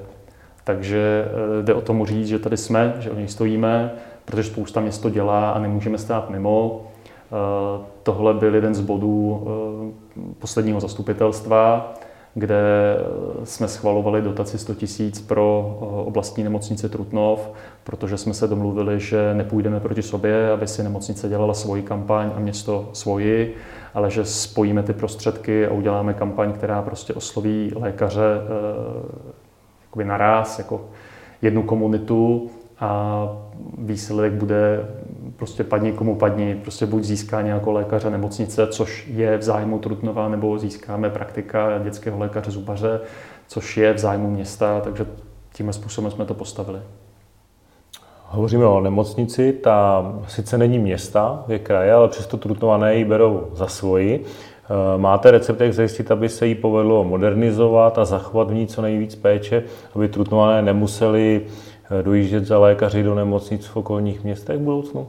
Takže 0.64 1.26
eh, 1.28 1.64
jde 1.64 1.74
o 1.74 1.82
tomu 1.82 2.06
říct, 2.06 2.28
že 2.28 2.40
tady 2.40 2.58
jsme, 2.58 2.94
že 3.00 3.12
o 3.12 3.16
něj 3.16 3.28
stojíme, 3.28 3.92
protože 4.26 4.44
spousta 4.44 4.82
město 4.82 5.10
dělá 5.10 5.52
a 5.52 5.60
nemůžeme 5.60 5.98
stát 5.98 6.30
mimo. 6.30 6.88
Eh, 6.88 7.86
tohle 8.04 8.34
byl 8.34 8.56
jeden 8.56 8.76
z 8.76 8.80
bodů 8.80 9.48
eh, 9.48 10.22
posledního 10.40 10.80
zastupitelstva, 10.80 11.94
kde 12.38 12.98
jsme 13.44 13.68
schvalovali 13.68 14.22
dotaci 14.22 14.58
100 14.58 14.74
tisíc 14.74 15.22
pro 15.22 15.78
oblastní 16.06 16.44
nemocnice 16.44 16.90
Trutnov, 16.90 17.52
protože 17.84 18.18
jsme 18.18 18.34
se 18.34 18.48
domluvili, 18.48 19.00
že 19.00 19.34
nepůjdeme 19.34 19.80
proti 19.80 20.02
sobě, 20.02 20.52
aby 20.52 20.68
si 20.68 20.84
nemocnice 20.84 21.30
dělala 21.30 21.54
svoji 21.54 21.84
kampaň 21.84 22.32
a 22.36 22.40
město 22.40 22.90
svoji, 22.94 23.56
ale 23.94 24.12
že 24.12 24.26
spojíme 24.26 24.84
ty 24.84 24.94
prostředky 24.94 25.68
a 25.68 25.74
uděláme 25.74 26.14
kampaň, 26.14 26.54
která 26.54 26.82
prostě 26.82 27.14
osloví 27.14 27.72
lékaře 27.76 28.24
jakoby 29.82 30.06
naraz, 30.06 30.60
jako 30.60 30.86
jednu 31.42 31.64
komunitu 31.64 32.50
a 32.80 33.28
výsledek 33.78 34.34
bude 34.34 34.86
prostě 35.38 35.64
padni 35.64 35.92
komu 35.92 36.16
padni, 36.16 36.60
prostě 36.62 36.86
buď 36.86 37.04
získá 37.04 37.42
nějakou 37.42 37.72
lékaře 37.72 38.10
nemocnice, 38.10 38.68
což 38.68 39.08
je 39.08 39.38
v 39.38 39.42
zájmu 39.42 39.80
Trutnova, 39.80 40.30
nebo 40.30 40.60
získáme 40.60 41.10
praktika 41.10 41.78
dětského 41.78 42.20
lékaře 42.20 42.52
zubaře, 42.52 43.00
což 43.48 43.78
je 43.78 43.94
v 43.94 43.98
zájmu 43.98 44.30
města, 44.30 44.82
takže 44.82 45.06
tímhle 45.54 45.74
způsobem 45.74 46.12
jsme 46.12 46.26
to 46.26 46.34
postavili. 46.34 46.80
Hovoříme 48.28 48.66
o 48.66 48.82
nemocnici, 48.82 49.54
ta 49.54 50.06
sice 50.28 50.58
není 50.58 50.80
města, 50.80 51.44
je 51.48 51.60
kraje, 51.60 51.94
ale 51.94 52.08
přesto 52.08 52.38
Trutnované 52.38 52.96
ji 52.96 53.06
berou 53.06 53.48
za 53.54 53.68
svoji. 53.68 54.26
Eh, 54.66 54.98
máte 54.98 55.32
recept, 55.32 55.62
jak 55.62 55.74
zajistit, 55.74 56.12
aby 56.12 56.30
se 56.30 56.48
jí 56.48 56.56
povedlo 56.56 57.04
modernizovat 57.04 57.98
a 57.98 58.06
zachovat 58.06 58.50
v 58.50 58.54
ní 58.54 58.68
co 58.68 58.82
nejvíc 58.82 59.16
péče, 59.16 59.64
aby 59.96 60.08
trutnované 60.08 60.62
nemuseli 60.62 61.42
eh, 62.00 62.04
dojíždět 62.04 62.46
za 62.46 62.60
lékaři 62.60 63.04
do 63.04 63.16
nemocnic 63.16 63.66
v 63.66 63.78
okolních 63.78 64.24
městech 64.24 64.58
v 64.58 64.62
budoucnu? 64.62 65.08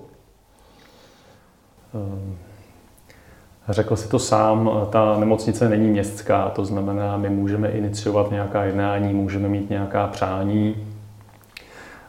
Eh, 1.97 3.73
řekl 3.73 3.97
si 3.97 4.09
to 4.09 4.19
sám, 4.19 4.71
ta 4.91 5.17
nemocnice 5.19 5.69
není 5.69 5.89
městská, 5.89 6.49
to 6.49 6.65
znamená, 6.65 7.17
my 7.17 7.31
můžeme 7.31 7.69
iniciovat 7.69 8.31
nějaká 8.31 8.65
jednání, 8.65 9.15
můžeme 9.15 9.49
mít 9.49 9.71
nějaká 9.71 10.07
přání, 10.07 10.75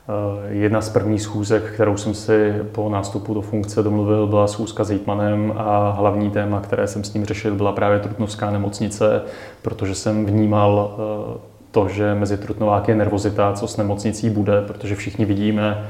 Eh, 0.10 0.54
jedna 0.54 0.82
z 0.82 0.89
prvních 0.89 1.21
schůzek, 1.21 1.63
kterou 1.63 1.97
jsem 1.97 2.13
si 2.13 2.54
po 2.71 2.89
nástupu 2.89 3.34
do 3.34 3.41
funkce 3.41 3.84
domluvil, 3.84 4.28
byla 4.28 4.47
schůzka 4.47 4.84
s 4.84 4.89
Hejtmanem 4.89 5.54
a 5.58 5.91
hlavní 5.91 6.30
téma, 6.32 6.62
které 6.62 6.88
jsem 6.88 7.04
s 7.04 7.13
ním 7.13 7.26
řešil, 7.26 7.56
byla 7.56 7.71
právě 7.71 8.00
Trutnovská 8.00 8.52
nemocnice, 8.52 9.21
protože 9.62 9.95
jsem 9.95 10.26
vnímal 10.26 10.95
eh, 10.97 11.38
to, 11.71 11.88
že 11.88 12.15
mezi 12.15 12.38
Trutnováky 12.38 12.91
je 12.91 12.95
nervozita, 12.95 13.54
co 13.54 13.67
s 13.67 13.78
nemocnicí 13.78 14.30
bude, 14.30 14.62
protože 14.62 14.95
všichni 14.95 15.26
vidíme 15.26 15.88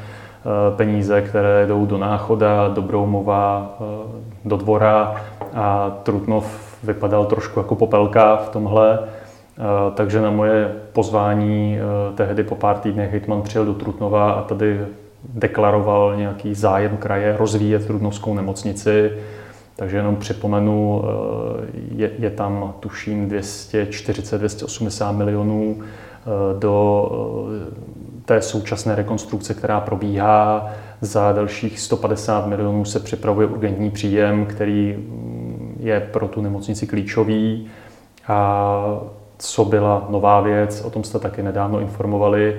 peníze, 0.76 1.22
které 1.22 1.66
jdou 1.68 1.86
do 1.86 1.98
Náchoda, 1.98 2.68
do 2.68 2.82
Broumova, 2.82 3.78
do 4.46 4.58
Dvora 4.58 5.16
a 5.54 5.98
Trutnov 6.04 6.68
vypadal 6.84 7.26
trošku 7.26 7.60
jako 7.60 7.76
popelka 7.76 8.36
v 8.36 8.50
tomhle. 8.50 9.00
Eh, 9.00 9.92
takže 9.96 10.22
na 10.22 10.32
moje 10.32 10.76
pozvání 10.94 11.78
eh, 11.80 12.16
tehdy 12.16 12.44
po 12.44 12.56
pár 12.56 12.78
týdnech 12.78 13.14
Hitman 13.14 13.42
přijel 13.42 13.66
do 13.66 13.74
Trutnova 13.74 14.32
a 14.32 14.44
tady 14.44 14.80
deklaroval 15.34 16.16
nějaký 16.16 16.54
zájem 16.54 16.98
kraje 16.98 17.38
rozvíjet 17.38 17.88
Trutnovskou 17.88 18.34
nemocnici. 18.34 19.12
Takže 19.76 19.98
jenom 19.98 20.16
připomenu, 20.16 21.04
eh, 21.04 21.68
je, 21.96 22.12
je 22.20 22.30
tam 22.30 22.74
tuším 22.80 23.30
240-280 23.30 25.12
milionů 25.12 25.78
do 26.60 27.10
té 28.28 28.42
současné 28.42 28.96
rekonstrukce, 28.96 29.54
která 29.54 29.80
probíhá. 29.80 30.70
Za 31.02 31.32
dalších 31.32 31.80
150 31.80 32.48
milionů 32.48 32.86
se 32.86 33.00
připravuje 33.00 33.48
urgentní 33.48 33.92
příjem, 33.92 34.46
který 34.46 34.96
mm, 34.98 35.78
je 35.80 36.00
pro 36.00 36.28
tu 36.28 36.42
nemocnici 36.42 36.88
klíčový. 36.88 37.68
A 38.28 39.00
co 39.38 39.66
byla 39.66 40.08
nová 40.10 40.42
věc, 40.42 40.82
o 40.82 40.90
tom 40.90 41.04
jste 41.04 41.20
taky 41.20 41.44
nedávno 41.44 41.80
informovali, 41.80 42.58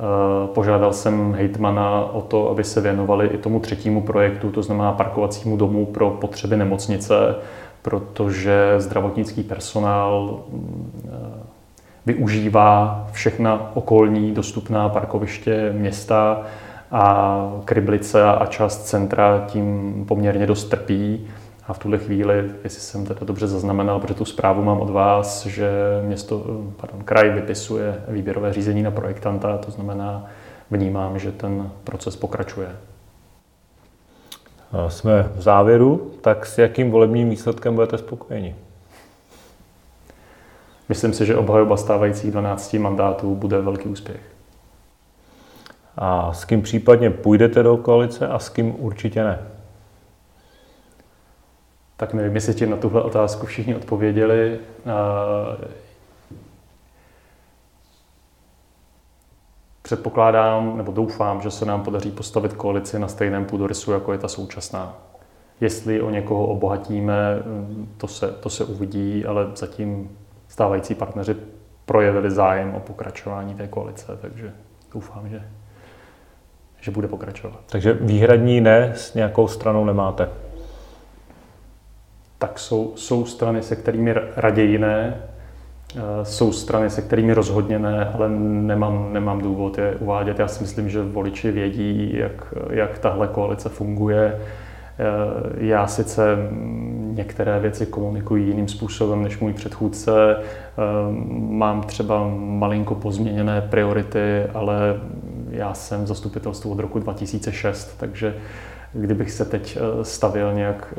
Eh, 0.00 0.46
požádal 0.54 0.92
jsem 0.92 1.32
hejtmana 1.32 2.04
o 2.12 2.22
to, 2.22 2.50
aby 2.50 2.64
se 2.64 2.80
věnovali 2.80 3.26
i 3.26 3.38
tomu 3.38 3.60
třetímu 3.60 4.02
projektu, 4.02 4.50
to 4.50 4.62
znamená 4.62 4.92
parkovacímu 4.92 5.56
domu 5.56 5.86
pro 5.86 6.10
potřeby 6.10 6.56
nemocnice, 6.56 7.34
protože 7.82 8.74
zdravotnický 8.78 9.42
personál 9.42 10.40
využívá 12.06 13.06
všechna 13.12 13.70
okolní 13.74 14.32
dostupná 14.32 14.88
parkoviště 14.88 15.72
města 15.72 16.42
a 16.90 17.36
Kryblice 17.64 18.24
a 18.24 18.46
část 18.46 18.86
centra 18.86 19.44
tím 19.46 20.04
poměrně 20.08 20.46
dost 20.46 20.64
trpí. 20.64 21.26
A 21.68 21.72
v 21.72 21.78
tuhle 21.78 21.98
chvíli, 21.98 22.50
jestli 22.64 22.80
jsem 22.80 23.06
teda 23.06 23.20
dobře 23.24 23.46
zaznamenal, 23.46 24.00
protože 24.00 24.14
tu 24.14 24.24
zprávu 24.24 24.62
mám 24.62 24.80
od 24.80 24.90
vás, 24.90 25.46
že 25.46 25.70
město, 26.02 26.44
pardon, 26.76 27.04
kraj 27.04 27.30
vypisuje 27.30 28.04
výběrové 28.08 28.52
řízení 28.52 28.82
na 28.82 28.90
projektanta, 28.90 29.58
to 29.58 29.70
znamená, 29.70 30.26
vnímám, 30.70 31.18
že 31.18 31.32
ten 31.32 31.70
proces 31.84 32.16
pokračuje. 32.16 32.68
Jsme 34.88 35.30
v 35.34 35.42
závěru, 35.42 36.10
tak 36.20 36.46
s 36.46 36.58
jakým 36.58 36.90
volebním 36.90 37.30
výsledkem 37.30 37.74
budete 37.74 37.98
spokojeni? 37.98 38.54
Myslím 40.90 41.12
si, 41.12 41.26
že 41.26 41.36
obhajoba 41.36 41.76
stávajících 41.76 42.30
12 42.30 42.74
mandátů 42.74 43.34
bude 43.34 43.60
velký 43.60 43.88
úspěch. 43.88 44.20
A 45.96 46.32
s 46.32 46.44
kým 46.44 46.62
případně 46.62 47.10
půjdete 47.10 47.62
do 47.62 47.76
koalice 47.76 48.28
a 48.28 48.38
s 48.38 48.48
kým 48.48 48.74
určitě 48.78 49.24
ne? 49.24 49.38
tak 51.96 52.14
nevím, 52.14 52.34
jestli 52.34 52.54
ti 52.54 52.66
na 52.66 52.76
tuhle 52.76 53.02
otázku 53.02 53.46
všichni 53.46 53.74
odpověděli. 53.74 54.60
Předpokládám, 59.82 60.76
nebo 60.76 60.92
doufám, 60.92 61.40
že 61.40 61.50
se 61.50 61.64
nám 61.64 61.82
podaří 61.82 62.10
postavit 62.10 62.52
koalici 62.52 62.98
na 62.98 63.08
stejném 63.08 63.44
půdorysu, 63.44 63.92
jako 63.92 64.12
je 64.12 64.18
ta 64.18 64.28
současná. 64.28 64.94
Jestli 65.60 66.00
o 66.00 66.10
někoho 66.10 66.46
obohatíme, 66.46 67.42
to 67.96 68.06
se, 68.06 68.28
to 68.28 68.50
se 68.50 68.64
uvidí, 68.64 69.24
ale 69.24 69.46
zatím 69.54 70.16
stávající 70.50 70.94
partneři 70.94 71.36
projevili 71.86 72.30
zájem 72.30 72.74
o 72.74 72.80
pokračování 72.80 73.54
té 73.54 73.68
koalice, 73.68 74.18
takže 74.20 74.52
doufám, 74.94 75.28
že, 75.28 75.42
že 76.80 76.90
bude 76.90 77.08
pokračovat. 77.08 77.60
Takže 77.66 77.92
výhradní 77.92 78.60
ne 78.60 78.92
s 78.96 79.14
nějakou 79.14 79.48
stranou 79.48 79.84
nemáte? 79.84 80.28
tak 82.40 82.58
jsou, 82.58 82.92
jsou 82.96 83.24
strany, 83.26 83.62
se 83.62 83.76
kterými 83.76 84.14
raději 84.36 84.78
ne, 84.78 85.16
eh, 85.96 86.24
jsou 86.24 86.52
strany, 86.52 86.90
se 86.90 87.02
kterými 87.02 87.32
rozhodně 87.32 87.78
ne, 87.78 88.10
ale 88.14 88.28
nemám, 88.38 89.12
nemám 89.12 89.40
důvod 89.40 89.78
je 89.78 89.94
uvádět. 89.94 90.38
Já 90.38 90.48
si 90.48 90.62
myslím, 90.62 90.90
že 90.90 91.02
voliči 91.02 91.50
vědí, 91.50 92.16
jak, 92.16 92.54
jak 92.70 92.98
tahle 92.98 93.28
koalice 93.28 93.68
funguje. 93.68 94.40
Eh, 95.00 95.64
já 95.66 95.86
sice 95.86 96.36
některé 97.14 97.60
věci 97.60 97.86
komunikuji 97.86 98.46
jiným 98.46 98.68
způsobem 98.68 99.22
než 99.22 99.38
můj 99.38 99.52
předchůdce. 99.52 100.36
Eh, 100.36 100.42
mám 101.32 101.82
třeba 101.82 102.28
malinko 102.36 102.94
pozměněné 102.94 103.60
priority, 103.60 104.44
ale 104.54 105.00
já 105.50 105.74
jsem 105.74 106.04
v 106.04 106.06
zastupitelstvu 106.06 106.72
od 106.72 106.78
roku 106.78 106.98
2006, 106.98 107.96
takže 107.96 108.34
Kdybych 108.92 109.30
se 109.30 109.44
teď 109.44 109.78
eh, 109.80 110.04
stavil 110.04 110.54
nějak 110.54 110.94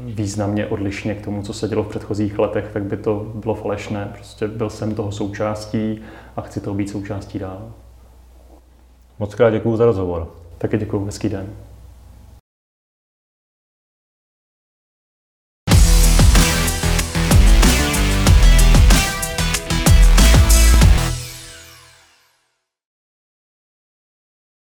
významně 0.00 0.66
odlišně 0.66 1.14
k 1.14 1.24
tomu, 1.24 1.42
co 1.42 1.52
se 1.52 1.68
dělo 1.68 1.82
v 1.82 1.88
předchozích 1.88 2.38
letech, 2.38 2.70
tak 2.72 2.82
by 2.82 2.96
to 2.96 3.32
bylo 3.34 3.54
falešné. 3.54 4.08
Prostě 4.12 4.48
byl 4.48 4.70
jsem 4.70 4.94
toho 4.94 5.12
součástí 5.12 6.00
a 6.36 6.40
chci 6.40 6.60
toho 6.60 6.74
být 6.74 6.90
součástí 6.90 7.38
dál. 7.38 7.72
Moc 9.18 9.34
krát 9.34 9.50
děkuji 9.50 9.76
za 9.76 9.84
rozhovor. 9.84 10.28
Taky 10.58 10.78
děkuji, 10.78 11.04
hezký 11.04 11.28
den. 11.28 11.46